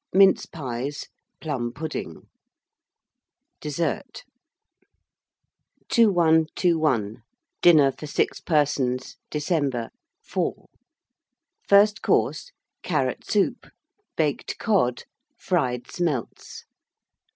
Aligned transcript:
Mince 0.11 0.47
Pies. 0.47 1.09
Plum 1.39 1.71
pudding. 1.73 2.23
Dessert. 3.59 4.23
2121. 5.89 7.21
DINNER 7.61 7.91
FOR 7.91 8.07
6 8.07 8.39
PERSONS 8.41 9.17
(December). 9.29 9.91
IV. 10.27 10.55
FIRST 11.69 12.01
COURSE. 12.01 12.51
Carrot 12.81 13.23
Soup. 13.29 13.67
Baked 14.17 14.57
Cod. 14.57 15.03
Fried 15.37 15.91
Smelts. 15.91 16.63